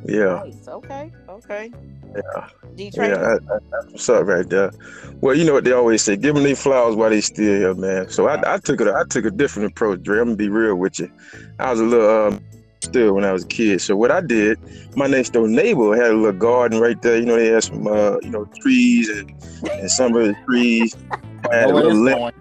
Yeah, 0.06 0.42
Nice. 0.44 0.68
Okay. 0.68 1.12
Okay. 1.28 1.73
yeah, 2.14 2.49
D 2.76 2.90
yeah. 2.94 3.08
that- 3.08 3.62
That's 3.70 3.87
what's 3.92 4.08
up 4.08 4.26
right 4.26 4.49
there. 4.49 4.70
Well, 5.20 5.34
you 5.34 5.44
know 5.44 5.54
what 5.54 5.64
they 5.64 5.73
always 5.73 6.02
say: 6.02 6.16
give 6.16 6.34
them 6.34 6.44
these 6.44 6.61
flowers 6.62 6.94
while 6.96 7.11
they 7.11 7.20
still 7.20 7.44
here, 7.58 7.75
man. 7.75 8.08
So 8.11 8.28
I, 8.28 8.54
I 8.54 8.58
took 8.58 8.80
it. 8.80 8.88
I 8.88 9.04
took 9.04 9.25
a 9.25 9.30
different 9.30 9.70
approach, 9.73 10.02
Dre. 10.02 10.18
I'm 10.18 10.26
gonna 10.26 10.37
be 10.37 10.49
real 10.49 10.75
with 10.76 10.99
you. 10.99 11.11
I 11.58 11.70
was 11.70 11.80
a 11.80 11.84
little 11.84 12.26
um, 12.28 12.44
still 12.82 13.14
when 13.14 13.25
I 13.25 13.32
was 13.32 13.44
a 13.44 13.49
kid. 13.49 13.80
So 13.80 13.96
what 13.96 14.11
I 14.11 14.20
did, 14.20 14.58
my 14.96 15.06
next 15.06 15.30
door 15.30 15.49
neighbor 15.49 15.96
had 15.96 16.11
a 16.11 16.14
little 16.14 16.38
garden 16.38 16.80
right 16.80 17.00
there. 17.00 17.16
You 17.18 17.25
know, 17.25 17.37
they 17.37 17.46
had 17.49 17.64
some, 17.64 17.87
uh, 17.87 18.18
you 18.23 18.30
know, 18.30 18.44
trees 18.61 19.08
and, 19.08 19.32
and 19.73 19.90
some 19.90 20.14
of 20.14 20.26
the 20.26 20.34
trees 20.46 20.94
had 21.52 21.70
a 21.70 21.72
Know 21.72 21.74
where 21.74 21.84
little 21.84 21.94
this 21.94 21.98
lemon. 21.98 22.32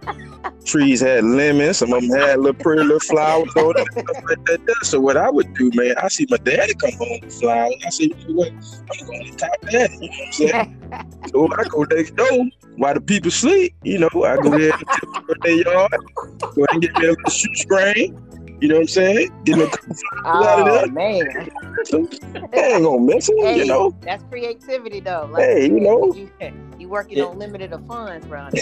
trees 0.65 1.01
had 1.01 1.23
lemons. 1.23 1.77
Some 1.77 1.93
of 1.93 2.01
them 2.01 2.11
had 2.19 2.39
little 2.39 2.53
pretty 2.53 2.83
little 2.83 2.99
flowers 2.99 3.49
on 3.55 3.73
them. 3.75 3.85
and 3.95 4.09
stuff 4.09 4.23
like 4.29 4.45
that 4.45 4.65
there. 4.65 4.75
So 4.83 4.99
what 4.99 5.17
I 5.17 5.29
would 5.29 5.53
do, 5.55 5.71
man, 5.73 5.95
I 6.01 6.07
see 6.09 6.25
my 6.29 6.37
daddy 6.37 6.73
come 6.75 6.91
home 6.93 7.19
with 7.21 7.33
flowers. 7.33 7.75
I 7.85 7.89
say, 7.89 8.03
you 8.05 8.15
know 8.29 8.33
what? 8.35 8.51
I'm 8.51 9.07
going 9.07 9.25
to 9.25 9.35
top 9.37 9.61
that. 9.71 9.91
You 9.91 9.99
know 9.99 10.07
what 10.07 10.25
I'm 10.27 10.31
saying? 10.33 11.19
so 11.31 11.47
I 11.57 11.63
go 11.65 11.83
next 11.83 12.15
door 12.15 12.45
while 12.77 12.93
the 12.93 13.01
people 13.01 13.31
sleep. 13.31 13.75
You 13.83 13.99
know, 13.99 14.09
I 14.13 14.37
go 14.37 14.53
ahead 14.53 14.73
and 14.73 15.41
their 15.43 15.51
yard, 15.53 15.91
go 16.39 16.63
ahead 16.65 16.67
and 16.71 16.81
get 16.81 16.97
me 16.97 17.05
a 17.07 17.09
little 17.11 17.31
shoe 17.31 17.55
screen. 17.55 18.19
You 18.63 18.69
know 18.69 18.75
what 18.75 18.81
I'm 18.83 18.87
saying? 18.87 19.43
Get 19.43 19.57
me 19.57 19.63
a 19.65 19.67
couple 19.67 19.93
flowers 19.93 20.47
out 20.47 20.59
of 20.59 20.67
oh 20.67 20.71
there. 20.83 20.87
man. 20.93 21.49
So, 21.85 22.07
I 22.53 22.55
ain't 22.55 22.83
gonna 22.85 23.01
miss 23.01 23.27
them, 23.27 23.35
Hey, 23.39 23.57
you 23.57 23.65
know. 23.65 23.93
that's 24.03 24.23
creativity 24.29 25.01
though. 25.01 25.29
Hey, 25.35 25.63
you 25.67 25.73
said, 25.73 25.83
know. 25.83 26.13
you, 26.13 26.29
you 26.79 26.87
working 26.87 27.17
Yeah. 27.17 27.25
on 27.25 27.37
limited 27.39 27.73
of 27.73 27.85
funds, 27.87 28.25
bro. 28.25 28.47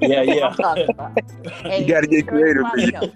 Yeah, 0.00 0.22
yeah. 0.22 0.46
I'm 0.46 0.54
talking 0.56 0.88
about. 0.88 1.12
Hey, 1.64 1.82
You 1.82 1.88
gotta 1.92 2.06
get 2.06 2.26
creative. 2.26 2.64
everybody 2.64 2.90
know. 2.90 3.12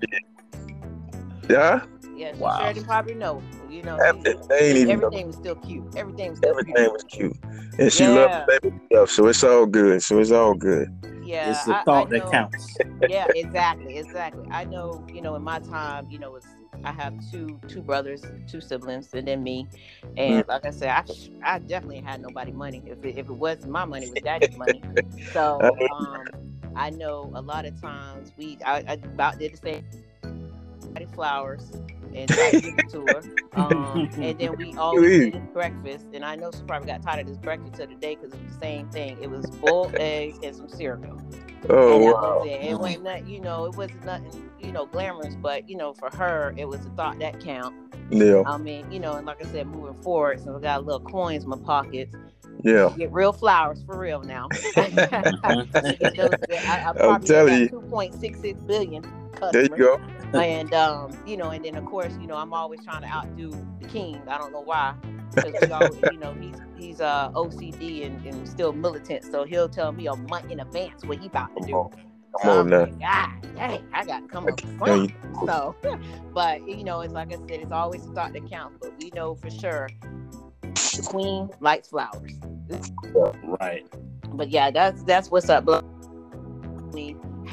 Yeah. 1.49 1.85
Yeah, 2.17 2.33
she 2.33 2.39
Wow. 2.39 2.59
sure 2.59 2.73
didn't 2.73 2.87
probably 2.87 3.15
know. 3.15 3.43
You 3.69 3.83
know, 3.83 3.97
That- 3.97 4.17
she- 4.25 4.49
They 4.49 4.81
even 4.81 5.01
know. 5.01 5.07
everything 5.07 5.27
was 5.29 5.37
still 5.37 5.57
cute. 5.57 5.85
Everything 5.97 6.31
was 6.31 6.39
still 6.39 6.51
Everything 6.51 6.75
cute. 6.77 6.93
was 6.93 7.05
cute, 7.05 7.37
and 7.79 7.93
she 7.93 8.05
Yeah. 8.05 8.11
loved 8.15 8.35
the 8.35 8.61
baby 8.63 8.77
stuff. 8.87 9.11
So 9.11 9.27
it's 9.27 9.43
all 9.45 9.67
good. 9.67 10.03
So 10.03 10.19
it's 10.19 10.31
all 10.31 10.55
good. 10.55 10.89
Yeah, 11.25 11.51
it's 11.51 11.65
the 11.65 11.75
I- 11.75 11.81
I 11.81 11.85
thought 11.85 12.11
know- 12.11 12.19
that 12.21 12.31
counts. 12.31 12.77
yeah, 13.09 13.27
exactly, 13.35 13.97
exactly. 13.97 14.47
I 14.51 14.65
know, 14.65 15.05
you 15.13 15.23
know, 15.23 15.35
in 15.35 15.43
my 15.43 15.59
time, 15.59 16.07
you 16.11 16.19
know, 16.19 16.37
it's 16.37 16.47
I 16.85 16.93
have 16.93 17.15
two 17.31 17.59
two 17.67 17.81
brothers, 17.81 18.23
two 18.47 18.61
siblings, 18.61 19.15
and 19.15 19.27
then 19.27 19.43
me. 19.43 19.67
And 20.19 20.45
like 20.49 20.67
I 20.67 20.71
said, 20.71 20.91
I 20.91 21.55
I 21.55 21.59
definitely 21.59 22.01
had 22.01 22.21
nobody 22.21 22.53
money. 22.53 22.83
If 22.87 23.03
it, 23.05 23.17
if 23.17 23.27
it 23.31 23.33
wasn't 23.33 23.71
my 23.73 23.87
money, 23.87 24.05
it 24.07 24.11
was 24.11 24.21
daddy's 24.21 24.57
money. 24.57 24.83
So 25.33 25.61
um, 25.99 26.29
I 26.77 26.91
know 26.91 27.33
a 27.35 27.41
lot 27.41 27.65
of 27.65 27.81
times 27.81 28.33
we 28.37 28.59
I, 28.67 28.85
I 28.87 28.93
about 28.95 29.39
did 29.39 29.55
the 29.55 29.57
same. 29.57 29.85
Flowers 31.15 31.71
and 32.15 32.31
to 32.91 33.07
her. 33.07 33.23
Um, 33.55 34.11
and 34.21 34.37
then 34.37 34.57
we 34.57 34.75
all 34.79 35.01
did 35.01 35.53
breakfast. 35.53 36.07
And 36.13 36.25
I 36.25 36.35
know 36.35 36.51
she 36.51 36.61
probably 36.67 36.89
got 36.89 37.03
tired 37.03 37.21
of 37.21 37.29
this 37.29 37.37
breakfast 37.39 37.81
of 37.81 37.89
the 37.89 37.95
day 37.95 38.17
because 38.17 38.35
it 38.35 38.43
was 38.43 38.53
the 38.55 38.59
same 38.59 38.89
thing. 38.89 39.17
It 39.23 39.31
was 39.31 39.47
boiled 39.47 39.95
eggs 40.01 40.41
and 40.43 40.57
some 40.57 40.69
cereal. 40.69 41.21
Oh 41.71 41.95
And 41.95 42.05
wow. 42.05 42.41
was 42.41 42.49
it. 42.49 42.61
It 42.65 42.79
wasn't 42.81 43.05
nothing, 43.05 43.29
you 43.29 43.41
know, 43.41 43.67
it 43.67 43.77
wasn't 43.77 44.05
nothing, 44.05 44.51
you 44.61 44.73
know, 44.73 44.87
glamorous, 44.87 45.37
but 45.37 45.69
you 45.69 45.77
know, 45.77 45.95
for 45.95 46.11
her, 46.17 46.53
it 46.57 46.65
was 46.69 46.85
a 46.85 46.91
thought 46.91 47.21
that 47.21 47.39
count. 47.39 47.77
Yeah, 48.11 48.43
I 48.45 48.59
mean, 48.59 48.91
you 48.91 48.99
know, 48.99 49.15
and 49.15 49.25
like 49.27 49.41
I 49.45 49.49
said, 49.49 49.69
moving 49.69 50.03
forward, 50.03 50.41
since 50.41 50.51
I 50.57 50.61
got 50.61 50.85
little 50.85 51.01
coins 51.01 51.45
in 51.45 51.51
my 51.51 51.59
pockets, 51.59 52.13
yeah. 52.65 52.93
get 52.99 53.13
real 53.13 53.33
flowers 53.33 53.83
for 53.87 53.97
real 53.99 54.21
now. 54.23 54.49
Those- 54.77 54.95
I, 56.51 56.93
I 56.99 57.07
I'm 57.09 57.23
telling 57.23 57.61
you. 57.61 57.69
2.66 57.71 58.67
billion 58.67 59.05
customers. 59.53 59.81
There 59.81 59.93
you 59.93 59.99
go. 59.99 60.01
And 60.35 60.75
um, 60.75 61.13
you 61.27 61.37
know, 61.37 61.51
and 61.51 61.65
then 61.65 61.77
of 61.77 61.85
course, 61.85 62.17
you 62.21 62.27
know, 62.27 62.37
I'm 62.37 62.53
always 62.53 62.85
trying 62.85 63.03
to 63.03 63.09
outdo 63.09 63.51
the 63.81 63.87
king. 63.87 64.23
I 64.29 64.39
don't 64.39 64.53
know 64.53 64.63
why. 64.63 64.95
Because 65.43 65.71
always, 65.71 66.11
you 66.11 66.19
know, 66.19 66.35
he's 66.35 66.61
he's 66.75 67.01
uh 67.01 67.31
OCD 67.35 68.07
and, 68.07 68.25
and 68.27 68.49
still 68.49 68.73
militant, 68.73 69.25
so 69.31 69.45
he'll 69.45 69.69
tell 69.69 69.93
me 69.93 70.07
a 70.09 70.17
month 70.17 70.51
in 70.51 70.61
advance 70.61 71.05
what 71.05 71.19
he 71.19 71.27
about 71.27 71.55
to 71.57 71.63
do. 71.63 71.81
So 72.33 72.39
come 72.41 72.59
on 72.59 72.69
now. 72.71 72.87
God 73.01 73.29
dang, 73.57 73.85
I 73.93 74.05
got 74.05 74.23
to 74.23 74.29
come 74.29 74.49
up 74.49 74.63
with 74.65 74.77
Now 74.87 74.95
something. 74.95 75.11
you- 75.11 75.13
So, 75.47 75.77
but 76.35 76.67
you 76.69 76.85
know, 76.85 77.01
it's 77.03 77.15
like 77.15 77.33
I 77.33 77.37
said, 77.37 77.61
it's 77.61 77.73
always 77.73 78.05
a 78.07 78.09
thought 78.11 78.33
that 78.33 78.49
counts. 78.51 78.77
But 78.81 78.93
we 78.99 79.11
know 79.15 79.35
for 79.37 79.51
sure 79.51 79.89
the 80.97 81.03
queen 81.03 81.51
likes 81.61 81.89
flowers. 81.89 82.33
Right. 83.61 83.87
But 84.33 84.51
yeah, 84.51 84.71
that's 84.71 85.03
that's 85.05 85.31
what's 85.31 85.49
up. 85.49 85.65
Blo- 85.65 85.83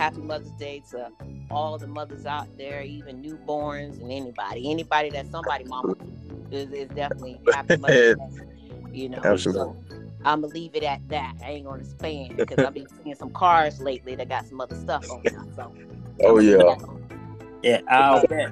Happy 0.02 0.22
Mother's 0.22 0.50
Day 0.54 0.82
to 0.90 1.12
all 1.52 1.78
the 1.78 1.86
mothers 1.86 2.26
out 2.26 2.48
there, 2.58 2.82
even 2.82 3.22
newborns 3.22 4.02
and 4.02 4.12
anybody, 4.12 4.72
anybody 4.72 5.12
that 5.12 5.30
somebody 5.30 5.64
mama 5.64 5.94
is, 6.50 6.72
is 6.72 6.88
definitely 6.90 7.40
happy 7.52 7.76
Mother's 7.76 8.18
Day. 8.18 8.24
You 8.92 9.10
know, 9.10 9.22
Absolutely. 9.24 9.62
so 9.62 9.78
I'm 10.26 10.42
gonna 10.42 10.52
leave 10.56 10.74
it 10.74 10.82
at 10.82 11.08
that. 11.10 11.36
I 11.46 11.52
ain't 11.52 11.68
gonna 11.68 11.84
expand 11.84 12.36
because 12.36 12.64
I've 12.64 12.74
been 12.74 12.88
seeing 13.04 13.14
some 13.14 13.30
cars 13.30 13.80
lately 13.80 14.16
that 14.16 14.28
got 14.28 14.48
some 14.48 14.60
other 14.60 14.74
stuff 14.74 15.08
on 15.08 15.22
them. 15.32 15.48
So 15.56 15.72
Oh 16.24 16.40
yeah. 16.40 16.78
Yeah, 17.62 17.82
I'll 17.88 18.26
bet. 18.26 18.52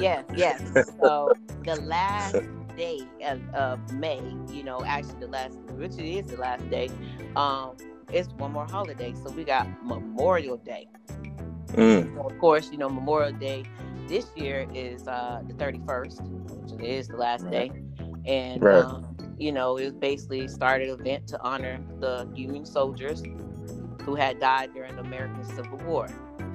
yes, 0.00 0.24
yes. 0.34 0.60
So 1.00 1.32
the 1.64 1.76
last 1.76 2.34
day 2.76 2.98
of, 3.24 3.40
of 3.54 3.92
May, 3.92 4.20
you 4.50 4.64
know, 4.64 4.82
actually 4.84 5.20
the 5.20 5.28
last, 5.28 5.60
which 5.76 5.92
it 5.92 6.08
is 6.08 6.26
the 6.26 6.38
last 6.38 6.68
day, 6.70 6.90
um, 7.36 7.76
it's 8.12 8.28
one 8.34 8.52
more 8.52 8.66
holiday. 8.66 9.14
So 9.14 9.30
we 9.30 9.44
got 9.44 9.66
Memorial 9.84 10.56
Day. 10.56 10.88
Mm, 11.68 12.14
So 12.14 12.28
of 12.28 12.38
course, 12.38 12.70
you 12.70 12.78
know, 12.78 12.88
Memorial 12.88 13.32
Day 13.32 13.64
this 14.08 14.26
year 14.36 14.66
is 14.74 15.06
uh, 15.06 15.42
the 15.46 15.54
31st, 15.54 16.20
which 16.72 16.82
is 16.84 17.08
the 17.08 17.16
last 17.16 17.44
Right. 17.44 17.72
day. 17.72 17.72
And, 18.26 18.62
Right. 18.62 18.84
um, 18.84 19.16
you 19.38 19.52
know, 19.52 19.76
it 19.76 19.84
was 19.84 19.94
basically 19.94 20.48
started 20.48 20.88
an 20.90 21.00
event 21.00 21.26
to 21.28 21.40
honor 21.42 21.78
the 22.00 22.28
Union 22.34 22.66
soldiers 22.66 23.22
who 24.02 24.14
had 24.14 24.40
died 24.40 24.74
during 24.74 24.96
the 24.96 25.02
American 25.02 25.44
Civil 25.44 25.78
War. 25.86 26.08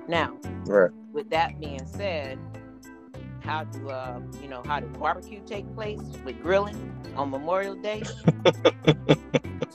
Now, 0.07 0.37
right. 0.65 0.91
with 1.13 1.29
that 1.29 1.59
being 1.59 1.85
said, 1.85 2.37
how 3.45 3.63
do 3.63 3.89
uh, 3.89 4.19
you 4.41 4.47
know 4.47 4.63
how 4.65 4.79
do 4.79 4.87
barbecue 4.87 5.41
take 5.45 5.71
place 5.75 6.01
with 6.23 6.41
grilling 6.41 6.93
on 7.15 7.29
Memorial 7.29 7.75
Day? 7.75 8.03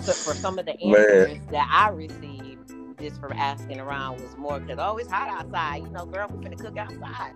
so 0.02 0.12
for 0.24 0.34
some 0.34 0.58
of 0.58 0.66
the 0.66 0.74
Man. 0.84 1.04
answers 1.06 1.46
that 1.50 1.68
I 1.72 1.90
received 1.90 2.74
just 3.00 3.20
from 3.20 3.32
asking 3.32 3.80
around 3.80 4.20
was 4.20 4.36
more 4.36 4.60
because 4.60 4.78
oh 4.80 4.98
it's 4.98 5.08
hot 5.10 5.28
outside, 5.28 5.82
you 5.84 5.90
know, 5.90 6.04
girl, 6.06 6.28
we 6.30 6.44
finna 6.46 6.58
cook 6.58 6.76
outside. 6.76 7.34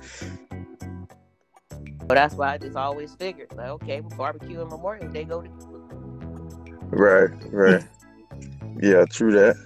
But 2.09 2.17
that's 2.17 2.35
why 2.35 2.53
I 2.53 2.59
just 2.59 2.77
always 2.77 3.15
figured 3.15 3.55
like 3.57 3.69
okay, 3.69 4.01
well, 4.01 4.17
barbecue 4.19 4.61
and 4.61 4.69
Memorial 4.69 5.09
Day 5.09 5.25
go 5.25 5.41
to 5.41 5.49
Right. 6.91 7.31
Right. 7.51 7.83
Yeah. 8.83 9.07
True 9.07 9.33
that. 9.33 9.57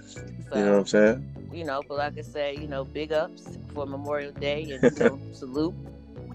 So, 0.49 0.57
You 0.57 0.65
know 0.65 0.71
what 0.71 0.79
I'm 0.79 0.85
saying? 0.85 1.36
You 1.57 1.65
know, 1.65 1.81
but 1.87 1.97
like 1.97 2.17
I 2.17 2.21
said, 2.21 2.59
you 2.59 2.67
know, 2.67 2.83
big 2.85 3.11
ups 3.11 3.57
for 3.73 3.87
Memorial 3.87 4.31
Day 4.31 4.61
and 4.71 4.83
you 4.83 4.99
know, 4.99 5.19
salute 5.31 5.73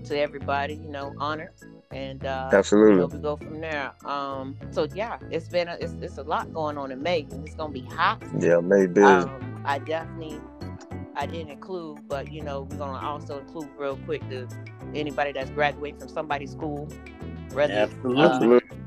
to 0.04 0.18
everybody, 0.18 0.74
you 0.74 0.88
know, 0.88 1.14
honor 1.18 1.52
and 1.92 2.24
uh 2.26 2.48
you 2.50 2.52
know, 2.52 2.58
Absolutely. 2.58 3.18
we 3.18 3.22
go 3.22 3.36
from 3.36 3.60
there. 3.60 3.92
Um 4.04 4.56
so 4.72 4.88
yeah, 4.94 5.18
it's 5.30 5.48
been 5.48 5.68
a, 5.68 5.76
it's, 5.80 5.94
it's 6.00 6.18
a 6.18 6.22
lot 6.22 6.52
going 6.52 6.76
on 6.76 6.90
in 6.90 7.02
May 7.02 7.26
and 7.30 7.46
it's 7.46 7.54
gonna 7.54 7.72
be 7.72 7.82
hot. 7.82 8.20
Yeah. 8.38 8.60
Busy. 8.60 9.00
Um 9.00 9.62
I 9.64 9.78
definitely 9.78 10.40
I 11.14 11.26
didn't 11.26 11.50
include, 11.50 12.08
but 12.08 12.32
you 12.32 12.42
know, 12.42 12.62
we're 12.62 12.78
gonna 12.78 13.06
also 13.06 13.38
include 13.38 13.68
real 13.78 13.96
quick 14.04 14.28
the 14.28 14.52
anybody 14.94 15.32
that's 15.32 15.50
graduating 15.50 16.00
from 16.00 16.08
somebody's 16.08 16.50
school, 16.50 16.88
whether 17.52 17.72
Absolutely. 17.72 18.22
uh, 18.22 18.28
Absolutely. 18.28 18.78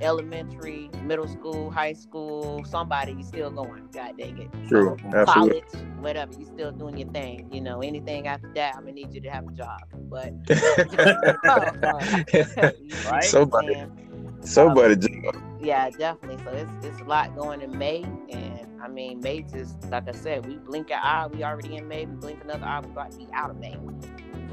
Elementary, 0.00 0.90
middle 1.02 1.28
school, 1.28 1.70
high 1.70 1.92
school, 1.92 2.64
somebody 2.64 3.12
you 3.12 3.22
still 3.22 3.50
going. 3.50 3.88
God 3.92 4.16
dang 4.18 4.38
it. 4.38 4.50
True. 4.68 4.96
Absolutely. 5.14 5.60
college, 5.62 5.86
whatever, 6.00 6.32
you 6.38 6.46
still 6.46 6.72
doing 6.72 6.98
your 6.98 7.08
thing. 7.10 7.48
You 7.52 7.60
know, 7.60 7.80
anything 7.80 8.26
after 8.26 8.50
that, 8.54 8.74
I'm 8.76 8.82
gonna 8.82 8.92
need 8.92 9.12
you 9.12 9.20
to 9.20 9.30
have 9.30 9.46
a 9.46 9.52
job. 9.52 9.80
But 10.10 10.32
Right. 13.04 13.24
Somebody. 13.24 13.74
And, 13.74 14.46
Somebody. 14.46 14.94
Um, 14.94 15.00
job. 15.00 15.42
yeah, 15.60 15.90
definitely. 15.90 16.42
So 16.44 16.50
it's 16.50 16.86
it's 16.86 17.00
a 17.00 17.04
lot 17.04 17.34
going 17.34 17.62
in 17.62 17.76
May, 17.76 18.02
and 18.02 18.82
I 18.82 18.88
mean 18.88 19.20
May 19.20 19.42
just 19.42 19.82
like 19.90 20.08
I 20.08 20.12
said, 20.12 20.46
we 20.46 20.56
blink 20.56 20.90
an 20.90 20.98
eye, 21.02 21.26
we 21.26 21.42
already 21.42 21.76
in 21.76 21.88
May. 21.88 22.06
We 22.06 22.16
blink 22.16 22.44
another 22.44 22.64
eye, 22.64 22.80
we 22.80 22.90
about 22.90 23.12
to 23.12 23.18
be 23.18 23.28
out 23.32 23.50
of 23.50 23.56
May. 23.56 23.76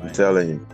I'm 0.01 0.13
telling 0.13 0.49
you. 0.49 0.67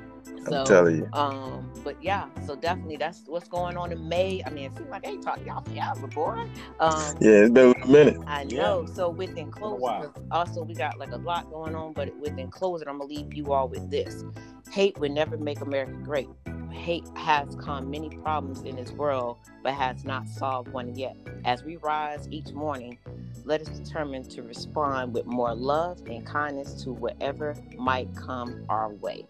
I'm 0.47 0.53
So, 0.53 0.63
telling 0.63 0.97
you. 0.97 1.09
um, 1.13 1.71
but 1.83 1.97
yeah, 2.01 2.27
so 2.45 2.55
definitely 2.55 2.97
that's 2.97 3.23
what's 3.27 3.47
going 3.49 3.77
on 3.77 3.91
in 3.91 4.07
May. 4.09 4.41
I 4.45 4.51
mean, 4.51 4.65
it 4.65 4.75
seems 4.77 4.91
like 4.91 5.05
I 5.05 5.11
ain't 5.11 5.23
talked 5.23 5.45
y'all 5.45 5.63
forever, 5.63 6.07
boy. 6.07 6.35
Um, 6.79 7.19
Yeah. 7.21 7.31
It's 7.43 7.51
been 7.51 7.73
a 7.83 7.87
minute. 7.87 8.17
I 8.27 8.45
Yeah. 8.49 8.59
know. 8.59 8.85
So 8.85 9.09
within 9.11 9.49
closing, 9.49 9.81
while. 9.81 10.13
also 10.31 10.63
we 10.63 10.75
got 10.75 10.99
like 10.99 11.11
a 11.11 11.17
lot 11.17 11.49
going 11.49 11.75
on, 11.75 11.93
but 11.93 12.09
within 12.19 12.49
closing, 12.49 12.87
I'm 12.87 12.99
gonna 12.99 13.09
leave 13.09 13.33
you 13.33 13.51
all 13.53 13.67
with 13.69 13.89
this: 13.89 14.25
hate 14.71 14.97
would 14.99 15.11
never 15.11 15.37
make 15.37 15.61
America 15.61 15.97
great. 16.03 16.29
Hate 16.71 17.05
has 17.15 17.55
caused 17.55 17.87
many 17.87 18.09
problems 18.09 18.63
in 18.63 18.75
this 18.77 18.91
world, 18.93 19.37
but 19.63 19.73
has 19.73 20.05
not 20.05 20.29
solved 20.29 20.69
one 20.69 20.95
yet. 20.95 21.17
As 21.45 21.63
we 21.63 21.77
rise 21.77 22.27
each 22.31 22.53
morning, 22.53 22.97
let 23.45 23.61
us 23.61 23.69
determine 23.69 24.23
to 24.29 24.43
respond 24.43 25.13
with 25.13 25.25
more 25.25 25.55
love 25.55 25.99
and 26.09 26.25
kindness 26.25 26.83
to 26.83 26.93
whatever 26.93 27.55
might 27.77 28.09
come 28.15 28.55
our 28.69 28.89
way. 28.89 29.25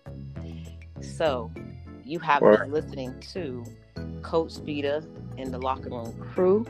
So, 1.02 1.52
you 2.04 2.20
have 2.20 2.42
Word. 2.42 2.62
been 2.62 2.72
listening 2.72 3.20
to 3.34 3.64
Coach 4.22 4.52
Speeder 4.52 5.04
and 5.38 5.54
the 5.54 5.60
Locker 5.60 5.90
Room 5.90 6.14
Crew 6.20 6.66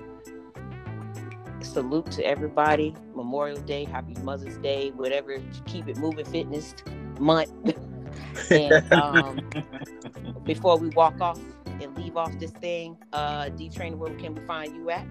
salute 1.61 2.09
to 2.11 2.23
everybody. 2.25 2.95
Memorial 3.15 3.61
Day, 3.61 3.85
Happy 3.85 4.15
Mother's 4.23 4.57
Day, 4.57 4.91
whatever. 4.95 5.37
Keep 5.65 5.87
it 5.87 5.97
moving 5.97 6.25
fitness 6.25 6.73
month. 7.19 7.51
and 8.51 8.91
um, 8.93 9.49
before 10.45 10.77
we 10.77 10.89
walk 10.89 11.19
off 11.21 11.39
and 11.65 11.95
leave 11.97 12.17
off 12.17 12.37
this 12.39 12.51
thing, 12.51 12.97
uh, 13.13 13.49
D 13.49 13.69
Trainer, 13.69 13.97
where 13.97 14.13
can 14.15 14.35
we 14.35 14.41
find 14.41 14.75
you 14.75 14.89
at? 14.89 15.05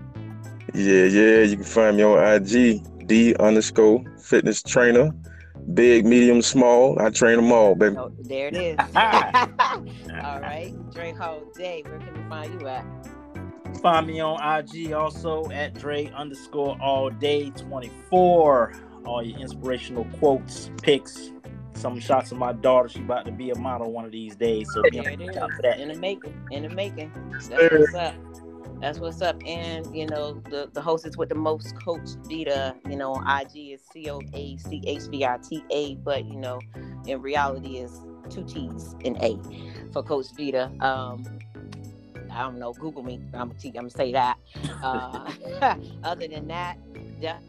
Yeah, 0.75 1.05
yeah. 1.05 1.43
You 1.43 1.57
can 1.57 1.65
find 1.65 1.97
me 1.97 2.03
on 2.03 2.19
IG, 2.19 3.07
D 3.07 3.35
underscore 3.37 4.05
fitness 4.19 4.63
trainer. 4.63 5.13
Big, 5.75 6.07
medium, 6.07 6.43
small. 6.43 7.01
I 7.01 7.11
train 7.11 7.37
them 7.37 7.53
all, 7.53 7.75
baby. 7.75 7.97
Oh, 7.97 8.13
there 8.21 8.49
it 8.49 8.57
is. 8.57 8.77
All 8.97 10.41
right, 10.41 10.73
Dre 10.93 11.13
Hall 11.13 11.43
Day, 11.57 11.83
where 11.87 11.99
can 11.99 12.23
we 12.23 12.29
find 12.29 12.61
you 12.61 12.69
at? 12.69 12.85
Find 13.83 14.07
me 14.07 14.21
on 14.21 14.41
IG 14.43 14.93
also 14.93 15.51
at 15.51 15.75
Dre 15.75 16.11
underscore 16.17 16.77
all 16.81 17.11
day 17.11 17.51
24. 17.51 18.73
All 19.05 19.23
your 19.23 19.39
inspirational 19.39 20.05
quotes, 20.19 20.71
pics, 20.83 21.31
some 21.75 22.01
shots 22.01 22.33
of 22.33 22.39
my 22.39 22.53
daughter. 22.53 22.89
She 22.89 23.01
about 23.01 23.27
to 23.27 23.33
be 23.33 23.51
a 23.51 23.59
model 23.59 23.93
one 23.93 24.05
of 24.05 24.13
these 24.13 24.35
days. 24.35 24.69
So 24.73 24.83
be 24.85 25.01
There 25.01 25.13
on 25.13 25.21
it 25.21 25.35
the 25.35 25.41
for 25.41 25.63
that. 25.63 25.79
In 25.79 25.89
the 25.89 25.95
making. 25.95 26.35
In 26.51 26.63
the 26.63 26.71
making. 26.71 27.13
That's 27.33 27.49
what's 27.49 27.95
up. 27.95 28.15
That's 28.81 28.99
what's 28.99 29.23
up. 29.23 29.41
And 29.47 29.95
you 29.97 30.07
know, 30.07 30.35
the 30.51 30.71
the 30.73 30.81
hostess 30.81 31.17
with 31.17 31.29
the 31.29 31.35
most, 31.35 31.75
Coach 31.77 32.09
Vita. 32.25 32.77
You 32.89 32.97
know, 32.97 33.15
IG 33.15 33.73
is 33.73 33.81
C 33.93 34.11
O 34.11 34.21
A 34.35 34.57
C 34.59 34.83
H 34.87 35.03
V 35.11 35.25
I 35.25 35.39
T 35.39 35.65
A, 35.71 35.95
but 35.97 36.25
you 36.27 36.37
know, 36.37 36.61
in 37.07 37.23
reality 37.23 37.79
is 37.79 38.01
two 38.29 38.45
T's 38.45 38.95
and 39.05 39.17
A 39.23 39.39
for 39.93 40.03
Coach 40.03 40.27
Vita. 40.37 40.71
Um, 40.81 41.25
I 42.31 42.43
don't 42.43 42.59
know. 42.59 42.75
Google 42.75 43.03
me. 43.03 43.21
I'm 43.33 43.49
gonna, 43.49 43.55
I'm 43.65 43.73
gonna 43.73 43.91
say 43.91 44.13
that. 44.13 44.39
Uh, 44.83 45.33
other 46.05 46.29
than 46.29 46.47
that, 46.49 46.77
just 47.21 47.45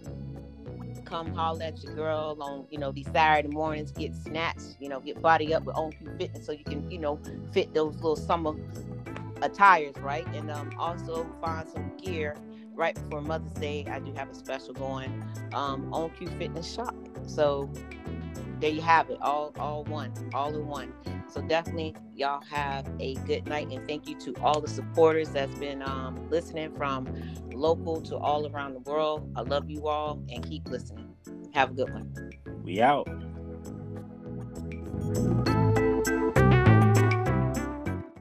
come 1.04 1.34
holler 1.34 1.64
at 1.64 1.84
your 1.84 1.94
girl 1.94 2.38
on 2.42 2.66
you 2.70 2.78
know 2.78 2.92
these 2.92 3.08
Saturday 3.12 3.50
mornings. 3.50 3.92
Get 3.92 4.16
snatched. 4.16 4.78
You 4.80 4.88
know, 4.88 5.02
get 5.02 5.22
body 5.22 5.54
up 5.54 5.64
with 5.64 5.76
OnQ 5.76 6.18
Fitness 6.18 6.46
so 6.46 6.54
you 6.54 6.64
can 6.64 6.90
you 6.90 7.00
know 7.00 7.20
fit 7.52 7.74
those 7.74 7.96
little 7.96 8.16
summer 8.16 8.54
attires, 9.42 9.96
right? 10.00 10.26
And 10.34 10.52
um, 10.52 10.72
also 10.78 11.28
find 11.42 11.68
some 11.68 11.92
gear 11.98 12.36
right 12.74 12.96
before 12.96 13.22
Mother's 13.22 13.54
Day. 13.54 13.86
I 13.90 14.00
do 14.00 14.14
have 14.14 14.30
a 14.30 14.36
special 14.36 14.74
going 14.74 15.24
um, 15.54 15.92
Q 16.18 16.28
Fitness 16.28 16.72
Shop. 16.72 16.96
So 17.26 17.70
there 18.60 18.72
you 18.72 18.82
have 18.82 19.10
it, 19.10 19.18
all 19.22 19.54
all 19.60 19.84
one, 19.86 20.14
all 20.34 20.56
in 20.56 20.68
one. 20.68 20.94
So 21.30 21.42
definitely, 21.42 21.96
y'all 22.16 22.42
have 22.50 22.90
a 23.00 23.16
good 23.16 23.46
night, 23.48 23.70
and 23.72 23.88
thank 23.88 24.08
you 24.08 24.16
to 24.20 24.34
all 24.42 24.62
the 24.62 24.68
supporters 24.68 25.30
that's 25.30 25.54
been 25.56 25.82
um, 25.84 26.30
listening 26.30 26.74
from 26.76 27.08
local 27.54 28.02
to 28.02 28.18
all 28.18 28.48
around 28.48 28.74
the 28.74 28.80
world. 28.80 29.32
I 29.36 29.42
love 29.42 29.70
you 29.70 29.88
all, 29.88 30.24
and 30.32 30.48
keep 30.48 30.68
listening. 30.70 31.14
Have 31.54 31.72
a 31.72 31.74
good 31.74 31.94
one. 31.94 32.14
We 32.64 32.82
out. 32.82 33.08